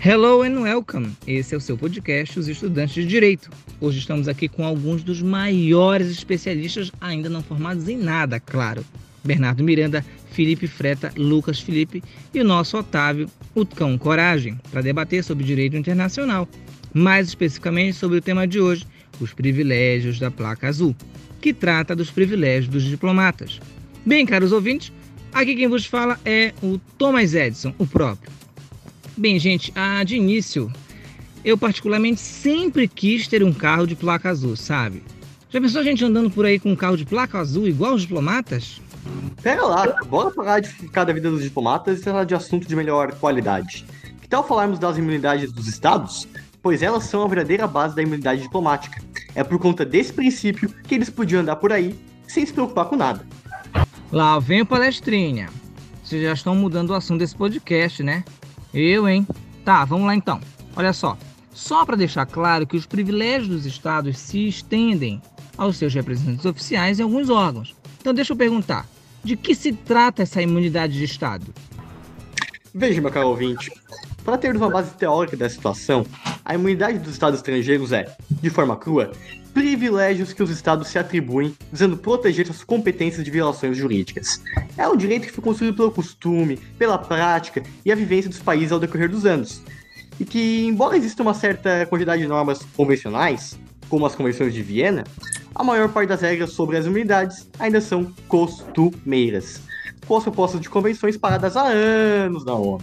Hello 0.00 0.42
and 0.42 0.60
welcome! 0.60 1.10
Esse 1.26 1.56
é 1.56 1.58
o 1.58 1.60
seu 1.60 1.76
podcast, 1.76 2.38
Os 2.38 2.46
Estudantes 2.46 2.94
de 2.94 3.04
Direito. 3.04 3.50
Hoje 3.80 3.98
estamos 3.98 4.28
aqui 4.28 4.46
com 4.46 4.64
alguns 4.64 5.02
dos 5.02 5.20
maiores 5.20 6.08
especialistas, 6.08 6.92
ainda 7.00 7.28
não 7.28 7.42
formados 7.42 7.88
em 7.88 7.96
nada, 7.96 8.38
claro. 8.38 8.84
Bernardo 9.24 9.64
Miranda, 9.64 10.04
Felipe 10.30 10.68
Freta, 10.68 11.12
Lucas 11.16 11.58
Felipe 11.58 12.00
e 12.32 12.40
o 12.40 12.44
nosso 12.44 12.78
Otávio, 12.78 13.28
o 13.56 13.66
Cão 13.66 13.98
Coragem, 13.98 14.56
para 14.70 14.82
debater 14.82 15.24
sobre 15.24 15.44
direito 15.44 15.76
internacional, 15.76 16.48
mais 16.94 17.26
especificamente 17.26 17.94
sobre 17.94 18.18
o 18.18 18.22
tema 18.22 18.46
de 18.46 18.60
hoje, 18.60 18.86
os 19.20 19.34
privilégios 19.34 20.20
da 20.20 20.30
placa 20.30 20.68
azul, 20.68 20.94
que 21.40 21.52
trata 21.52 21.96
dos 21.96 22.08
privilégios 22.08 22.68
dos 22.68 22.84
diplomatas. 22.84 23.60
Bem, 24.06 24.24
caros 24.24 24.52
ouvintes, 24.52 24.92
aqui 25.32 25.56
quem 25.56 25.66
vos 25.66 25.86
fala 25.86 26.20
é 26.24 26.54
o 26.62 26.78
Thomas 26.96 27.34
Edison, 27.34 27.74
o 27.78 27.86
próprio. 27.86 28.37
Bem, 29.18 29.36
gente, 29.36 29.72
ah, 29.74 30.04
de 30.04 30.14
início, 30.14 30.72
eu 31.44 31.58
particularmente 31.58 32.20
sempre 32.20 32.86
quis 32.86 33.26
ter 33.26 33.42
um 33.42 33.52
carro 33.52 33.84
de 33.84 33.96
placa 33.96 34.30
azul, 34.30 34.54
sabe? 34.54 35.02
Já 35.50 35.60
pensou 35.60 35.80
a 35.80 35.84
gente 35.84 36.04
andando 36.04 36.30
por 36.30 36.46
aí 36.46 36.60
com 36.60 36.70
um 36.70 36.76
carro 36.76 36.96
de 36.96 37.04
placa 37.04 37.36
azul 37.36 37.66
igual 37.66 37.94
os 37.94 38.02
diplomatas? 38.02 38.80
Pera 39.42 39.66
lá, 39.66 39.92
bora 40.06 40.30
parar 40.30 40.60
de 40.60 40.68
ficar 40.68 41.02
da 41.02 41.12
vida 41.12 41.28
dos 41.32 41.42
diplomatas 41.42 41.98
e 41.98 42.02
tratar 42.04 42.22
de 42.22 42.34
assunto 42.36 42.68
de 42.68 42.76
melhor 42.76 43.10
qualidade. 43.16 43.84
Que 44.22 44.28
tal 44.28 44.46
falarmos 44.46 44.78
das 44.78 44.96
imunidades 44.96 45.50
dos 45.50 45.66
estados? 45.66 46.28
Pois 46.62 46.80
elas 46.80 47.02
são 47.02 47.24
a 47.24 47.26
verdadeira 47.26 47.66
base 47.66 47.96
da 47.96 48.02
imunidade 48.02 48.42
diplomática. 48.42 49.02
É 49.34 49.42
por 49.42 49.58
conta 49.58 49.84
desse 49.84 50.12
princípio 50.12 50.72
que 50.84 50.94
eles 50.94 51.10
podiam 51.10 51.40
andar 51.40 51.56
por 51.56 51.72
aí 51.72 51.98
sem 52.28 52.46
se 52.46 52.52
preocupar 52.52 52.84
com 52.84 52.94
nada. 52.94 53.26
Lá 54.12 54.38
vem 54.38 54.60
o 54.60 54.66
palestrinha. 54.66 55.48
Vocês 56.04 56.22
já 56.22 56.34
estão 56.34 56.54
mudando 56.54 56.90
o 56.90 56.94
assunto 56.94 57.18
desse 57.18 57.34
podcast, 57.34 58.00
né? 58.04 58.22
Eu, 58.72 59.08
hein? 59.08 59.26
Tá, 59.64 59.84
vamos 59.84 60.06
lá 60.06 60.14
então. 60.14 60.40
Olha 60.76 60.92
só. 60.92 61.16
Só 61.52 61.84
para 61.84 61.96
deixar 61.96 62.24
claro 62.26 62.66
que 62.66 62.76
os 62.76 62.86
privilégios 62.86 63.48
dos 63.48 63.66
estados 63.66 64.18
se 64.18 64.46
estendem 64.46 65.20
aos 65.56 65.76
seus 65.76 65.92
representantes 65.92 66.46
oficiais 66.46 67.00
em 67.00 67.02
alguns 67.02 67.28
órgãos. 67.30 67.74
Então 68.00 68.14
deixa 68.14 68.32
eu 68.32 68.36
perguntar, 68.36 68.86
de 69.24 69.36
que 69.36 69.54
se 69.54 69.72
trata 69.72 70.22
essa 70.22 70.40
imunidade 70.40 70.92
de 70.92 71.04
Estado? 71.04 71.52
Veja, 72.72 73.00
meu 73.00 73.10
caro 73.10 73.28
ouvinte, 73.28 73.72
para 74.24 74.38
ter 74.38 74.54
uma 74.54 74.70
base 74.70 74.94
teórica 74.94 75.36
da 75.36 75.48
situação, 75.50 76.06
a 76.48 76.54
imunidade 76.54 76.98
dos 76.98 77.12
estados 77.12 77.38
estrangeiros 77.38 77.92
é, 77.92 78.06
de 78.30 78.48
forma 78.48 78.74
crua, 78.74 79.12
privilégios 79.52 80.32
que 80.32 80.42
os 80.42 80.48
estados 80.48 80.88
se 80.88 80.98
atribuem 80.98 81.54
visando 81.70 81.94
proteger 81.94 82.46
suas 82.46 82.64
competências 82.64 83.22
de 83.22 83.30
violações 83.30 83.76
jurídicas. 83.76 84.40
É 84.74 84.88
um 84.88 84.96
direito 84.96 85.26
que 85.26 85.32
foi 85.32 85.44
construído 85.44 85.76
pelo 85.76 85.90
costume, 85.90 86.56
pela 86.78 86.96
prática 86.96 87.62
e 87.84 87.92
a 87.92 87.94
vivência 87.94 88.30
dos 88.30 88.38
países 88.38 88.72
ao 88.72 88.80
decorrer 88.80 89.10
dos 89.10 89.26
anos. 89.26 89.60
E 90.18 90.24
que, 90.24 90.66
embora 90.66 90.96
exista 90.96 91.22
uma 91.22 91.34
certa 91.34 91.84
quantidade 91.84 92.22
de 92.22 92.28
normas 92.28 92.60
convencionais, 92.74 93.58
como 93.90 94.06
as 94.06 94.14
convenções 94.14 94.54
de 94.54 94.62
Viena, 94.62 95.04
a 95.54 95.62
maior 95.62 95.90
parte 95.90 96.08
das 96.08 96.22
regras 96.22 96.52
sobre 96.52 96.78
as 96.78 96.86
imunidades 96.86 97.46
ainda 97.58 97.80
são 97.80 98.10
costumeiras, 98.26 99.60
com 100.06 100.16
as 100.16 100.22
propostas 100.22 100.62
de 100.62 100.70
convenções 100.70 101.16
paradas 101.18 101.58
há 101.58 101.68
anos 101.68 102.42
na 102.46 102.54
ONU. 102.54 102.82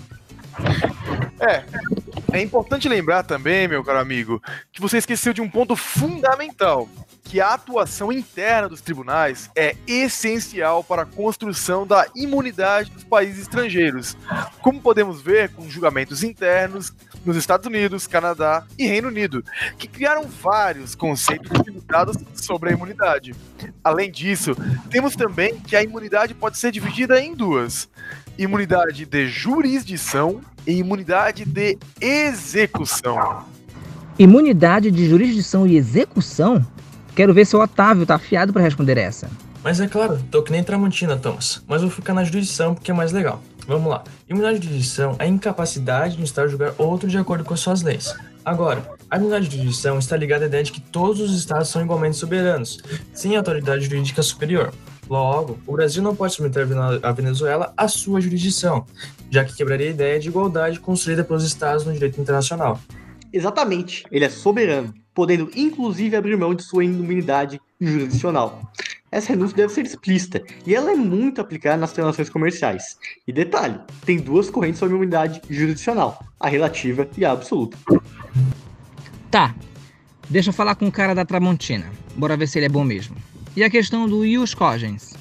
É, 1.40 1.64
é 2.36 2.42
importante 2.42 2.90
lembrar 2.90 3.24
também, 3.24 3.68
meu 3.68 3.84
caro 3.84 4.00
amigo, 4.00 4.42
que 4.72 4.82
você 4.82 4.98
esqueceu 4.98 5.34
de 5.34 5.42
um 5.42 5.50
ponto 5.50 5.76
fundamental, 5.76 6.90
que 7.24 7.40
a 7.40 7.54
atuação 7.54 8.12
interna 8.12 8.70
dos 8.70 8.82
tribunais 8.82 9.50
é 9.56 9.76
essencial 9.88 10.84
para 10.84 11.04
a 11.04 11.06
construção 11.06 11.88
da 11.88 12.06
imunidade 12.16 12.92
dos 12.92 13.04
países 13.04 13.44
estrangeiros, 13.44 14.18
como 14.62 14.82
podemos 14.82 15.22
ver 15.22 15.50
com 15.50 15.70
julgamentos 15.70 16.24
internos 16.24 16.94
nos 17.26 17.38
Estados 17.38 17.66
Unidos, 17.66 18.06
Canadá 18.06 18.66
e 18.78 18.86
Reino 18.86 19.08
Unido, 19.08 19.44
que 19.78 19.88
criaram 19.88 20.28
vários 20.28 20.94
conceitos 20.94 21.50
limitados 21.66 22.18
sobre 22.36 22.70
a 22.70 22.74
imunidade. 22.74 23.34
Além 23.84 24.12
disso, 24.12 24.56
temos 24.90 25.16
também 25.16 25.60
que 25.60 25.76
a 25.76 25.84
imunidade 25.84 26.34
pode 26.34 26.58
ser 26.58 26.72
dividida 26.72 27.20
em 27.20 27.34
duas: 27.34 27.90
imunidade 28.38 29.06
de 29.06 29.28
jurisdição 29.28 30.42
e 30.68 30.74
imunidade 30.74 31.46
de 31.46 31.78
execução. 32.00 33.44
Imunidade 34.18 34.92
de 34.92 35.10
jurisdição 35.10 35.68
e 35.68 35.76
execução? 35.76 36.66
Quero 37.16 37.34
ver 37.34 37.46
se 37.46 37.56
o 37.56 37.62
Otávio 37.62 38.06
tá 38.06 38.16
afiado 38.16 38.52
para 38.52 38.62
responder 38.62 38.98
essa. 38.98 39.30
Mas 39.64 39.80
é 39.80 39.88
claro, 39.88 40.20
tô 40.30 40.44
que 40.44 40.52
nem 40.52 40.64
Tramontina, 40.64 41.18
Thomas. 41.18 41.64
Mas 41.68 41.82
vou 41.82 41.90
ficar 41.90 42.14
na 42.14 42.24
jurisdição 42.24 42.76
porque 42.76 42.92
é 42.92 42.94
mais 42.94 43.12
legal. 43.12 43.42
Vamos 43.68 43.90
lá. 43.90 44.04
Imunidade 44.30 44.60
de 44.60 44.68
jurisdição 44.68 45.16
é 45.18 45.24
a 45.24 45.28
incapacidade 45.28 46.16
de 46.16 46.22
um 46.22 46.26
Estado 46.26 46.50
julgar 46.50 46.74
outro 46.78 47.10
de 47.10 47.18
acordo 47.18 47.44
com 47.44 47.54
as 47.54 47.60
suas 47.60 47.82
leis. 47.82 48.14
Agora, 48.46 48.88
a 49.10 49.18
imunidade 49.18 49.48
de 49.50 49.58
jurisdição 49.58 49.98
está 49.98 50.16
ligada 50.16 50.46
à 50.46 50.48
ideia 50.48 50.64
de 50.64 50.72
que 50.72 50.80
todos 50.80 51.20
os 51.20 51.36
Estados 51.36 51.70
são 51.70 51.82
igualmente 51.82 52.16
soberanos, 52.16 52.80
sem 53.12 53.36
autoridade 53.36 53.86
jurídica 53.86 54.22
superior. 54.22 54.72
Logo, 55.10 55.60
o 55.68 55.74
Brasil 55.74 56.02
não 56.02 56.16
pode 56.16 56.34
submeter 56.34 56.68
a 57.04 57.12
Venezuela 57.12 57.74
à 57.78 57.88
sua 57.88 58.20
jurisdição, 58.20 58.86
já 59.30 59.44
que 59.46 59.56
quebraria 59.56 59.88
a 59.88 59.92
ideia 59.92 60.20
de 60.20 60.30
igualdade 60.30 60.80
construída 60.80 61.24
pelos 61.24 61.44
Estados 61.44 61.86
no 61.86 61.94
direito 61.94 62.20
internacional. 62.20 62.80
Exatamente, 63.32 64.04
ele 64.12 64.26
é 64.26 64.30
soberano, 64.30 64.94
podendo 65.14 65.52
inclusive 65.56 66.16
abrir 66.16 66.38
mão 66.38 66.56
de 66.56 66.64
sua 66.64 66.86
imunidade 66.86 67.60
jurisdicional. 67.80 68.62
Essa 69.12 69.30
renúncia 69.30 69.56
deve 69.56 69.72
ser 69.72 69.86
explícita 69.86 70.44
e 70.66 70.74
ela 70.74 70.92
é 70.92 70.96
muito 70.96 71.40
aplicada 71.40 71.78
nas 71.78 71.94
transações 71.94 72.30
comerciais. 72.30 72.98
E 73.28 73.32
detalhe, 73.32 73.80
tem 74.06 74.18
duas 74.18 74.50
correntes 74.50 74.80
sobre 74.80 74.96
imunidade 74.96 75.42
jurisdicional, 75.50 76.20
a 76.40 76.50
relativa 76.50 77.08
e 77.18 77.24
a 77.24 77.32
absoluta. 77.32 77.78
Tá, 79.30 79.56
deixa 80.30 80.50
eu 80.50 80.54
falar 80.54 80.76
com 80.76 80.88
o 80.88 80.92
cara 80.92 81.14
da 81.14 81.24
Tramontina. 81.24 81.86
Bora 82.16 82.36
ver 82.36 82.48
se 82.48 82.58
ele 82.60 82.66
é 82.66 82.70
bom 82.70 82.84
mesmo. 82.84 83.16
E 83.56 83.64
a 83.64 83.70
questão 83.70 84.06
do 84.06 84.26
ius 84.26 84.54
cogens? 84.54 85.14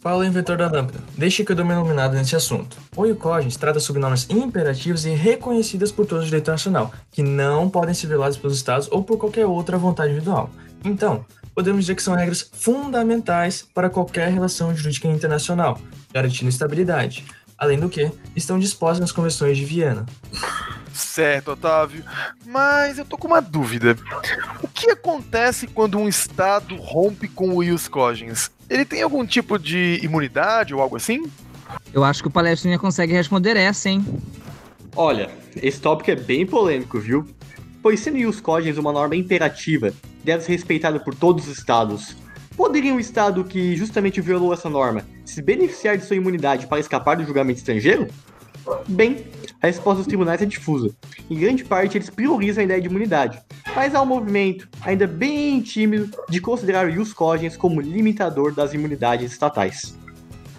Fala, 0.00 0.26
inventor 0.26 0.56
da 0.56 0.68
lâmpada. 0.68 0.98
Deixe 1.16 1.44
que 1.44 1.52
eu 1.52 1.56
dou 1.56 1.64
uma 1.64 1.74
iluminada 1.74 2.16
nesse 2.16 2.34
assunto. 2.34 2.76
O 2.96 3.06
ius 3.06 3.18
cogens 3.18 3.56
trata 3.56 3.78
sobre 3.78 4.00
normas 4.00 4.26
imperativas 4.28 5.04
e 5.04 5.10
reconhecidas 5.10 5.92
por 5.92 6.06
todo 6.06 6.22
o 6.22 6.24
direito 6.24 6.50
nacional, 6.50 6.92
que 7.12 7.22
não 7.22 7.70
podem 7.70 7.94
ser 7.94 8.08
violadas 8.08 8.36
pelos 8.36 8.56
estados 8.56 8.88
ou 8.90 9.04
por 9.04 9.16
qualquer 9.16 9.46
outra 9.46 9.78
vontade 9.78 10.10
individual. 10.10 10.50
Então, 10.84 11.24
podemos 11.54 11.82
dizer 11.82 11.94
que 11.94 12.02
são 12.02 12.16
regras 12.16 12.50
fundamentais 12.52 13.62
para 13.72 13.88
qualquer 13.88 14.32
relação 14.32 14.74
jurídica 14.74 15.06
internacional, 15.06 15.78
garantindo 16.12 16.48
estabilidade. 16.48 17.24
Além 17.56 17.78
do 17.78 17.88
que, 17.88 18.10
estão 18.34 18.58
dispostas 18.58 18.98
nas 18.98 19.12
convenções 19.12 19.56
de 19.56 19.64
Viena. 19.64 20.04
Certo, 20.92 21.52
Otávio. 21.52 22.04
Mas 22.44 22.98
eu 22.98 23.04
tô 23.04 23.16
com 23.16 23.28
uma 23.28 23.40
dúvida. 23.40 23.96
O 24.76 24.78
que 24.78 24.90
acontece 24.90 25.66
quando 25.66 25.96
um 25.96 26.06
Estado 26.06 26.76
rompe 26.76 27.28
com 27.28 27.48
o 27.48 27.64
Ius 27.64 27.88
Cogens? 27.88 28.50
Ele 28.68 28.84
tem 28.84 29.00
algum 29.00 29.24
tipo 29.24 29.58
de 29.58 29.98
imunidade 30.02 30.74
ou 30.74 30.82
algo 30.82 30.96
assim? 30.96 31.30
Eu 31.94 32.04
acho 32.04 32.20
que 32.20 32.28
o 32.28 32.30
palestrinha 32.30 32.78
consegue 32.78 33.14
responder 33.14 33.56
essa, 33.56 33.88
hein? 33.88 34.04
Olha, 34.94 35.30
esse 35.62 35.80
tópico 35.80 36.10
é 36.10 36.14
bem 36.14 36.44
polêmico, 36.44 37.00
viu? 37.00 37.26
Pois 37.82 38.00
sendo 38.00 38.18
Ius 38.18 38.38
Cogens 38.38 38.76
uma 38.76 38.92
norma 38.92 39.16
imperativa, 39.16 39.94
deve 40.22 40.44
ser 40.44 40.52
respeitada 40.52 41.00
por 41.00 41.14
todos 41.14 41.48
os 41.48 41.56
estados. 41.56 42.14
Poderia 42.54 42.92
um 42.92 43.00
estado 43.00 43.44
que 43.44 43.74
justamente 43.76 44.20
violou 44.20 44.52
essa 44.52 44.68
norma 44.68 45.06
se 45.24 45.40
beneficiar 45.40 45.96
de 45.96 46.04
sua 46.04 46.16
imunidade 46.16 46.66
para 46.66 46.80
escapar 46.80 47.16
do 47.16 47.24
julgamento 47.24 47.60
estrangeiro? 47.60 48.08
Bem, 48.86 49.24
a 49.62 49.68
resposta 49.68 49.98
dos 49.98 50.06
tribunais 50.06 50.42
é 50.42 50.44
difusa. 50.44 50.94
Em 51.30 51.38
grande 51.38 51.64
parte, 51.64 51.96
eles 51.96 52.10
priorizam 52.10 52.60
a 52.60 52.64
ideia 52.64 52.80
de 52.80 52.88
imunidade, 52.88 53.40
mas 53.76 53.94
há 53.94 54.00
um 54.00 54.06
movimento, 54.06 54.66
ainda 54.80 55.06
bem 55.06 55.60
tímido, 55.60 56.10
de 56.30 56.40
considerar 56.40 56.86
o 56.86 56.90
ius 56.90 57.12
cogens 57.12 57.58
como 57.58 57.78
limitador 57.78 58.54
das 58.54 58.72
imunidades 58.72 59.30
estatais. 59.30 59.94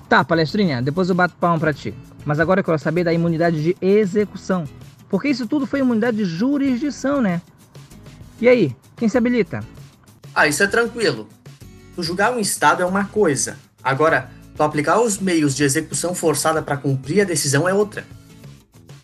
Tá, 0.07 0.23
palestrinha, 0.23 0.83
depois 0.83 1.09
eu 1.09 1.15
bato 1.15 1.33
palma 1.39 1.57
pra 1.57 1.73
ti. 1.73 1.95
Mas 2.23 2.39
agora 2.39 2.59
eu 2.59 2.63
quero 2.63 2.77
saber 2.77 3.03
da 3.03 3.11
imunidade 3.11 3.63
de 3.63 3.75
execução. 3.81 4.65
Porque 5.09 5.29
isso 5.29 5.47
tudo 5.47 5.65
foi 5.65 5.79
imunidade 5.79 6.17
de 6.17 6.25
jurisdição, 6.25 7.19
né? 7.19 7.41
E 8.39 8.47
aí, 8.47 8.75
quem 8.95 9.09
se 9.09 9.17
habilita? 9.17 9.61
Ah, 10.35 10.47
isso 10.47 10.61
é 10.61 10.67
tranquilo. 10.67 11.27
Tu 11.95 12.03
julgar 12.03 12.31
um 12.31 12.39
Estado 12.39 12.83
é 12.83 12.85
uma 12.85 13.05
coisa. 13.05 13.57
Agora, 13.83 14.29
tu 14.55 14.61
aplicar 14.61 15.01
os 15.01 15.17
meios 15.17 15.55
de 15.55 15.63
execução 15.63 16.13
forçada 16.13 16.61
para 16.61 16.77
cumprir 16.77 17.21
a 17.21 17.25
decisão 17.25 17.67
é 17.67 17.73
outra. 17.73 18.05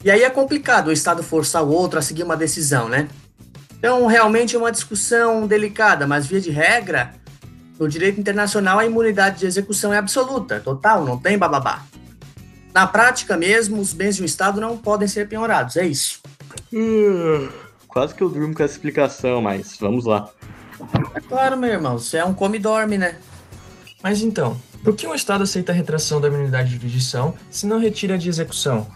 E 0.04 0.12
aí 0.12 0.21
é 0.21 0.30
complicado 0.30 0.89
o 0.89 0.92
Estado 0.92 1.24
forçar 1.24 1.63
o 1.63 1.69
outro 1.69 1.98
a 1.98 2.01
seguir 2.04 2.21
uma 2.21 2.38
decisão, 2.38 2.88
né? 2.88 3.07
Então, 3.83 4.06
realmente 4.07 4.56
é 4.56 4.57
uma 4.57 4.71
discussão 4.71 5.45
delicada, 5.45 6.07
mas 6.07 6.25
via 6.25 6.39
de 6.39 6.50
regra, 6.50 7.15
no 7.77 7.85
direito 7.85 8.18
internacional 8.18 8.80
a 8.80 8.85
imunidade 8.85 9.39
de 9.39 9.45
execução 9.45 9.91
é 9.91 9.97
absoluta, 9.97 10.62
total, 10.62 11.03
não 11.03 11.19
tem 11.19 11.38
bababá. 11.38 11.83
Na 12.74 12.88
prática 12.88 13.35
mesmo, 13.35 13.81
os 13.81 13.91
bens 13.91 14.15
de 14.15 14.21
um 14.21 14.25
Estado 14.25 14.62
não 14.62 14.77
podem 14.77 15.06
ser 15.06 15.27
penhorados, 15.27 15.75
é 15.75 15.85
isso. 15.85 16.21
Uh, 16.71 17.51
quase 17.85 18.15
que 18.15 18.24
eu 18.24 18.30
durmo 18.30 18.56
com 18.56 18.63
essa 18.63 18.74
explicação, 18.74 19.41
mas 19.41 19.75
vamos 19.77 20.06
lá. 20.06 20.30
É 21.13 21.19
claro, 21.19 21.57
meu 21.57 21.69
irmão, 21.69 22.00
você 22.00 22.19
é 22.19 22.24
um 22.25 22.33
come-dorme, 22.33 22.97
né? 22.97 23.18
Mas 24.01 24.21
então, 24.21 24.56
por 24.81 24.95
que 24.95 25.06
um 25.06 25.13
Estado 25.13 25.44
aceita 25.44 25.74
a 25.74 25.75
retração 25.75 26.21
da 26.21 26.30
imunidade 26.30 26.69
de 26.69 26.75
jurisdição 26.75 27.33
se 27.51 27.68
não 27.68 27.80
retira 27.80 28.15
a 28.15 28.18
de 28.18 28.30
execução? 28.30 28.88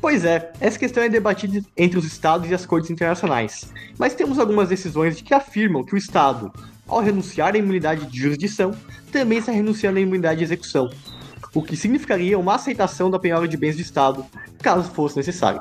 Pois 0.00 0.24
é, 0.24 0.52
essa 0.60 0.78
questão 0.78 1.02
é 1.02 1.08
debatida 1.08 1.60
entre 1.76 1.98
os 1.98 2.04
estados 2.04 2.50
e 2.50 2.54
as 2.54 2.64
cortes 2.66 2.90
internacionais. 2.90 3.72
Mas 3.98 4.14
temos 4.14 4.38
algumas 4.38 4.68
decisões 4.68 5.20
que 5.20 5.34
afirmam 5.34 5.84
que 5.84 5.94
o 5.94 5.98
estado, 5.98 6.52
ao 6.86 7.00
renunciar 7.00 7.54
à 7.54 7.58
imunidade 7.58 8.06
de 8.06 8.18
jurisdição, 8.20 8.72
também 9.10 9.38
está 9.38 9.52
renunciando 9.52 9.98
à 9.98 10.00
imunidade 10.00 10.38
de 10.38 10.44
execução, 10.44 10.90
o 11.54 11.62
que 11.62 11.76
significaria 11.76 12.38
uma 12.38 12.54
aceitação 12.54 13.10
da 13.10 13.18
penhora 13.18 13.48
de 13.48 13.56
bens 13.56 13.76
do 13.76 13.82
estado, 13.82 14.24
caso 14.60 14.90
fosse 14.90 15.16
necessário. 15.16 15.60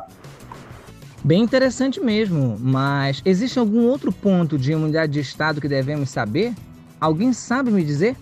Bem 1.24 1.42
interessante 1.42 2.00
mesmo, 2.00 2.56
mas 2.60 3.20
existe 3.26 3.58
algum 3.58 3.88
outro 3.88 4.12
ponto 4.12 4.60
de 4.60 4.74
imunidade 4.74 5.14
de 5.14 5.20
Estado 5.20 5.60
que 5.60 5.68
devemos 5.68 6.12
saber? 6.12 6.54
Alguém 7.02 7.34
sabe 7.34 7.72
me 7.72 7.84
dizer? 7.84 8.16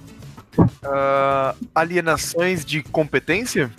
Uh, 0.58 1.68
alienações 1.76 2.64
de 2.64 2.82
competência? 2.82 3.70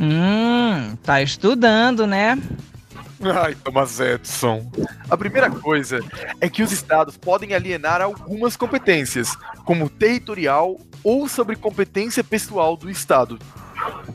Hum, 0.00 0.96
tá 1.02 1.22
estudando, 1.22 2.06
né? 2.06 2.38
Ai, 3.20 3.54
Thomas 3.54 4.00
Edison. 4.00 4.70
A 5.08 5.16
primeira 5.16 5.50
coisa 5.50 6.00
é 6.40 6.48
que 6.48 6.62
os 6.62 6.72
estados 6.72 7.16
podem 7.16 7.54
alienar 7.54 8.02
algumas 8.02 8.56
competências, 8.56 9.36
como 9.64 9.88
territorial 9.88 10.78
ou 11.02 11.28
sobre 11.28 11.56
competência 11.56 12.22
pessoal 12.22 12.76
do 12.76 12.90
estado. 12.90 13.38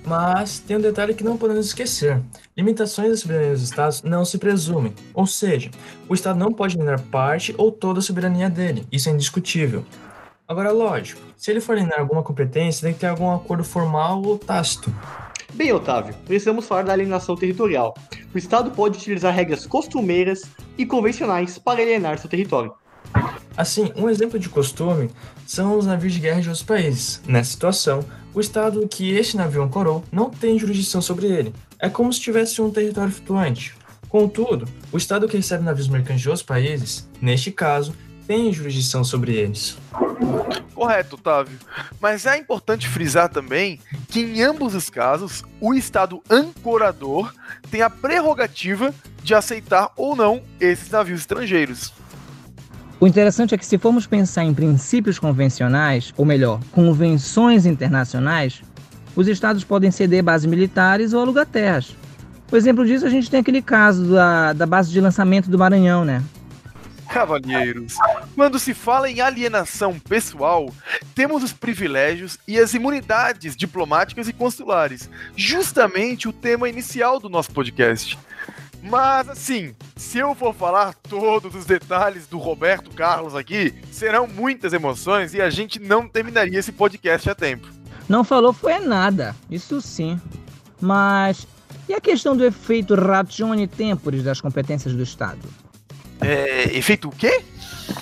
Mas 0.05 0.59
tem 0.59 0.77
um 0.77 0.81
detalhe 0.81 1.13
que 1.13 1.23
não 1.23 1.37
podemos 1.37 1.67
esquecer: 1.67 2.21
limitações 2.55 3.09
da 3.09 3.17
soberania 3.17 3.53
dos 3.53 3.63
estados 3.63 4.03
não 4.03 4.25
se 4.25 4.37
presumem, 4.37 4.93
ou 5.13 5.25
seja, 5.25 5.71
o 6.07 6.13
estado 6.13 6.37
não 6.37 6.51
pode 6.51 6.75
alienar 6.75 7.01
parte 7.03 7.53
ou 7.57 7.71
toda 7.71 7.99
a 7.99 8.01
soberania 8.01 8.49
dele, 8.49 8.85
isso 8.91 9.09
é 9.09 9.11
indiscutível. 9.11 9.85
Agora, 10.47 10.71
lógico, 10.71 11.21
se 11.37 11.51
ele 11.51 11.61
for 11.61 11.73
alienar 11.73 11.99
alguma 11.99 12.23
competência, 12.23 12.87
tem 12.87 12.93
que 12.93 12.99
ter 12.99 13.07
algum 13.07 13.31
acordo 13.31 13.63
formal 13.63 14.21
ou 14.23 14.37
tácito. 14.37 14.91
Bem, 15.59 15.73
Otávio, 15.73 16.15
precisamos 16.25 16.65
falar 16.65 16.83
da 16.83 16.93
alienação 16.93 17.35
territorial. 17.35 17.93
O 18.33 18.37
Estado 18.37 18.71
pode 18.71 18.97
utilizar 18.97 19.35
regras 19.35 19.65
costumeiras 19.65 20.43
e 20.77 20.85
convencionais 20.85 21.57
para 21.57 21.81
alienar 21.81 22.17
seu 22.17 22.29
território. 22.29 22.71
Assim, 23.57 23.91
um 23.97 24.09
exemplo 24.09 24.39
de 24.39 24.47
costume 24.47 25.09
são 25.45 25.77
os 25.77 25.85
navios 25.85 26.13
de 26.13 26.21
guerra 26.21 26.39
de 26.39 26.47
outros 26.47 26.65
países. 26.65 27.21
Nessa 27.27 27.51
situação, 27.51 27.99
o 28.33 28.39
estado 28.39 28.87
que 28.87 29.11
este 29.11 29.35
navio 29.35 29.61
ancorou 29.61 30.01
não 30.13 30.29
tem 30.29 30.57
jurisdição 30.57 31.01
sobre 31.01 31.27
ele. 31.27 31.53
É 31.77 31.89
como 31.89 32.13
se 32.13 32.21
tivesse 32.21 32.61
um 32.61 32.71
território 32.71 33.11
flutuante. 33.11 33.75
Contudo, 34.07 34.65
o 34.93 34.97
estado 34.97 35.27
que 35.27 35.35
recebe 35.35 35.65
navios 35.65 35.89
mercantes 35.89 36.21
de 36.21 36.29
outros 36.29 36.45
países, 36.45 37.05
neste 37.21 37.51
caso, 37.51 37.93
tem 38.25 38.53
jurisdição 38.53 39.03
sobre 39.03 39.33
eles. 39.33 39.77
Correto, 40.73 41.15
Otávio. 41.15 41.57
Mas 41.99 42.25
é 42.25 42.37
importante 42.37 42.87
frisar 42.87 43.29
também 43.29 43.79
que 44.07 44.21
em 44.21 44.41
ambos 44.41 44.75
os 44.75 44.89
casos, 44.89 45.43
o 45.59 45.73
estado 45.73 46.21
ancorador 46.29 47.33
tem 47.69 47.81
a 47.81 47.89
prerrogativa 47.89 48.93
de 49.23 49.33
aceitar 49.33 49.91
ou 49.95 50.15
não 50.15 50.41
esses 50.59 50.89
navios 50.89 51.21
estrangeiros. 51.21 51.93
O 52.99 53.07
interessante 53.07 53.55
é 53.55 53.57
que, 53.57 53.65
se 53.65 53.77
formos 53.77 54.05
pensar 54.05 54.43
em 54.43 54.53
princípios 54.53 55.17
convencionais, 55.17 56.13
ou 56.17 56.25
melhor, 56.25 56.59
convenções 56.71 57.65
internacionais, 57.65 58.61
os 59.15 59.27
estados 59.27 59.63
podem 59.63 59.89
ceder 59.89 60.21
bases 60.21 60.45
militares 60.45 61.13
ou 61.13 61.21
alugar 61.21 61.45
terras. 61.45 61.95
O 62.51 62.57
exemplo 62.57 62.85
disso, 62.85 63.05
a 63.05 63.09
gente 63.09 63.29
tem 63.29 63.39
aquele 63.39 63.61
caso 63.61 64.11
da, 64.11 64.53
da 64.53 64.65
base 64.65 64.91
de 64.91 64.99
lançamento 64.99 65.49
do 65.49 65.57
Maranhão, 65.57 66.03
né? 66.03 66.21
Cavalheiros, 67.09 67.95
quando 68.39 68.57
se 68.57 68.73
fala 68.73 69.09
em 69.09 69.19
alienação 69.19 69.99
pessoal, 69.99 70.73
temos 71.13 71.43
os 71.43 71.51
privilégios 71.51 72.39
e 72.47 72.57
as 72.57 72.73
imunidades 72.73 73.53
diplomáticas 73.53 74.29
e 74.29 74.33
consulares, 74.33 75.09
justamente 75.35 76.25
o 76.25 76.31
tema 76.31 76.69
inicial 76.69 77.19
do 77.19 77.27
nosso 77.27 77.51
podcast. 77.51 78.17
Mas 78.81 79.27
assim, 79.27 79.75
se 79.97 80.19
eu 80.19 80.33
for 80.33 80.55
falar 80.55 80.93
todos 80.93 81.53
os 81.53 81.65
detalhes 81.65 82.27
do 82.27 82.37
Roberto 82.37 82.91
Carlos 82.91 83.35
aqui, 83.35 83.75
serão 83.91 84.25
muitas 84.25 84.71
emoções 84.71 85.33
e 85.33 85.41
a 85.41 85.49
gente 85.49 85.77
não 85.77 86.07
terminaria 86.07 86.59
esse 86.59 86.71
podcast 86.71 87.29
a 87.29 87.35
tempo. 87.35 87.67
Não 88.07 88.23
falou 88.23 88.53
foi 88.53 88.79
nada, 88.79 89.35
isso 89.51 89.81
sim. 89.81 90.17
Mas 90.79 91.45
e 91.89 91.93
a 91.93 91.99
questão 91.99 92.37
do 92.37 92.45
efeito 92.45 92.95
ratione 92.95 93.67
temporis 93.67 94.23
das 94.23 94.39
competências 94.39 94.95
do 94.95 95.03
Estado? 95.03 95.41
É, 96.21 96.77
efeito 96.77 97.09
o 97.09 97.11
quê? 97.11 97.43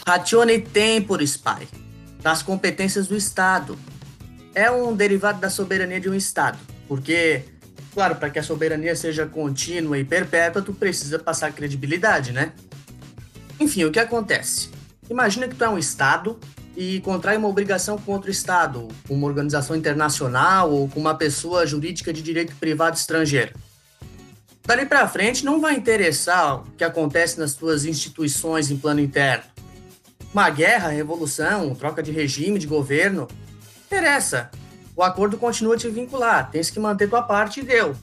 Ratione 0.05 0.59
temporis, 0.59 1.37
pai. 1.37 1.67
Das 2.21 2.41
competências 2.41 3.07
do 3.07 3.15
Estado. 3.15 3.77
É 4.53 4.71
um 4.71 4.95
derivado 4.95 5.39
da 5.39 5.49
soberania 5.49 5.99
de 5.99 6.09
um 6.09 6.15
Estado, 6.15 6.57
porque 6.87 7.43
Claro, 7.97 8.15
para 8.17 8.29
que 8.29 8.37
a 8.37 8.43
soberania 8.43 8.95
seja 8.95 9.25
contínua 9.25 9.97
e 9.97 10.05
perpétua, 10.05 10.61
tu 10.61 10.71
precisa 10.71 11.17
passar 11.17 11.51
credibilidade, 11.51 12.31
né? 12.31 12.53
Enfim, 13.59 13.85
o 13.85 13.91
que 13.91 13.97
acontece? 13.97 14.69
Imagina 15.09 15.47
que 15.47 15.55
tu 15.55 15.63
é 15.63 15.69
um 15.69 15.79
Estado 15.79 16.39
e 16.75 16.99
contrai 16.99 17.37
uma 17.37 17.47
obrigação 17.47 17.97
com 17.97 18.11
outro 18.11 18.29
Estado, 18.29 18.87
com 19.07 19.15
uma 19.15 19.25
organização 19.25 19.75
internacional 19.75 20.71
ou 20.71 20.87
com 20.87 20.99
uma 20.99 21.15
pessoa 21.15 21.65
jurídica 21.65 22.13
de 22.13 22.21
direito 22.21 22.55
privado 22.57 22.95
estrangeiro. 22.95 23.55
Dali 24.63 24.85
para 24.85 25.07
frente 25.07 25.43
não 25.43 25.59
vai 25.59 25.73
interessar 25.73 26.57
o 26.57 26.71
que 26.77 26.83
acontece 26.83 27.39
nas 27.39 27.55
tuas 27.55 27.83
instituições 27.83 28.69
em 28.69 28.77
plano 28.77 28.99
interno. 28.99 29.45
Uma 30.37 30.51
guerra, 30.51 30.89
revolução, 30.89 31.73
troca 31.73 32.03
de 32.03 32.11
regime, 32.11 32.59
de 32.59 32.67
governo, 32.67 33.27
interessa 33.87 34.51
o 34.95 35.01
acordo 35.01 35.35
continua 35.35 35.73
a 35.73 35.77
te 35.79 35.89
vincular, 35.89 36.51
tens 36.51 36.69
que 36.69 36.79
manter 36.79 37.09
tua 37.09 37.23
parte 37.23 37.61
e 37.61 37.63
deu. 37.63 37.95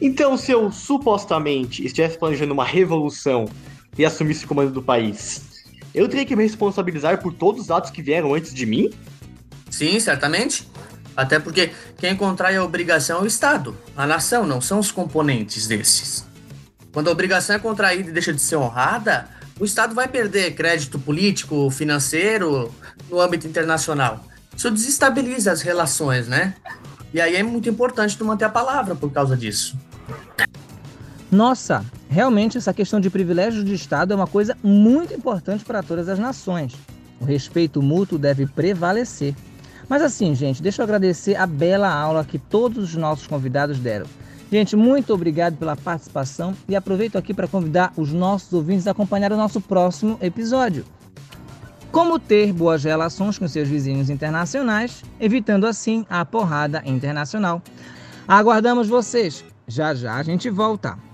Então, 0.00 0.36
se 0.36 0.50
eu 0.50 0.72
supostamente 0.72 1.86
estivesse 1.86 2.18
planejando 2.18 2.52
uma 2.52 2.64
revolução 2.64 3.48
e 3.96 4.04
assumisse 4.04 4.44
o 4.44 4.48
comando 4.48 4.72
do 4.72 4.82
país, 4.82 5.62
eu 5.94 6.08
teria 6.08 6.26
que 6.26 6.34
me 6.34 6.42
responsabilizar 6.42 7.22
por 7.22 7.32
todos 7.32 7.62
os 7.62 7.70
atos 7.70 7.92
que 7.92 8.02
vieram 8.02 8.34
antes 8.34 8.52
de 8.52 8.66
mim? 8.66 8.90
Sim, 9.70 10.00
certamente. 10.00 10.68
Até 11.16 11.38
porque 11.38 11.70
quem 11.98 12.16
contrai 12.16 12.56
a 12.56 12.64
obrigação 12.64 13.20
é 13.20 13.22
o 13.22 13.26
Estado, 13.26 13.78
a 13.96 14.04
nação, 14.04 14.44
não 14.44 14.60
são 14.60 14.80
os 14.80 14.90
componentes 14.90 15.68
desses. 15.68 16.26
Quando 16.92 17.06
a 17.06 17.12
obrigação 17.12 17.54
é 17.54 17.58
contraída 17.60 18.10
e 18.10 18.12
deixa 18.12 18.32
de 18.32 18.40
ser 18.40 18.56
honrada, 18.56 19.28
o 19.60 19.64
Estado 19.64 19.94
vai 19.94 20.08
perder 20.08 20.54
crédito 20.54 20.98
político, 20.98 21.70
financeiro 21.70 22.74
no 23.08 23.20
âmbito 23.20 23.46
internacional 23.46 24.24
isso 24.60 24.70
desestabiliza 24.70 25.52
as 25.52 25.62
relações, 25.62 26.28
né? 26.28 26.54
E 27.14 27.20
aí 27.20 27.34
é 27.34 27.42
muito 27.42 27.66
importante 27.70 28.18
tu 28.18 28.26
manter 28.26 28.44
a 28.44 28.50
palavra 28.50 28.94
por 28.94 29.10
causa 29.10 29.34
disso. 29.34 29.74
Nossa, 31.32 31.82
realmente 32.10 32.58
essa 32.58 32.74
questão 32.74 33.00
de 33.00 33.08
privilégios 33.08 33.64
de 33.64 33.72
Estado 33.72 34.12
é 34.12 34.16
uma 34.16 34.26
coisa 34.26 34.54
muito 34.62 35.14
importante 35.14 35.64
para 35.64 35.82
todas 35.82 36.10
as 36.10 36.18
nações. 36.18 36.74
O 37.18 37.24
respeito 37.24 37.80
mútuo 37.80 38.18
deve 38.18 38.46
prevalecer. 38.46 39.34
Mas 39.88 40.02
assim, 40.02 40.34
gente, 40.34 40.62
deixa 40.62 40.82
eu 40.82 40.84
agradecer 40.84 41.36
a 41.36 41.46
bela 41.46 41.90
aula 41.90 42.22
que 42.22 42.38
todos 42.38 42.90
os 42.90 42.94
nossos 42.96 43.26
convidados 43.26 43.78
deram. 43.78 44.06
Gente, 44.50 44.74
muito 44.74 45.14
obrigado 45.14 45.56
pela 45.56 45.76
participação 45.76 46.56
e 46.68 46.74
aproveito 46.74 47.16
aqui 47.16 47.32
para 47.32 47.46
convidar 47.46 47.92
os 47.96 48.12
nossos 48.12 48.52
ouvintes 48.52 48.86
a 48.86 48.90
acompanhar 48.90 49.32
o 49.32 49.36
nosso 49.36 49.60
próximo 49.60 50.18
episódio 50.20 50.84
como 51.90 52.18
ter 52.18 52.52
boas 52.52 52.84
relações 52.84 53.38
com 53.38 53.48
seus 53.48 53.68
vizinhos 53.68 54.10
internacionais, 54.10 55.02
evitando 55.18 55.66
assim 55.66 56.06
a 56.08 56.24
porrada 56.24 56.82
internacional. 56.86 57.62
Aguardamos 58.26 58.88
vocês. 58.88 59.44
Já 59.66 59.94
já 59.94 60.14
a 60.14 60.22
gente 60.22 60.48
volta. 60.50 61.09